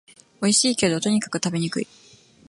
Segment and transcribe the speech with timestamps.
[0.41, 1.87] おいしいけど、とにかく食べにくい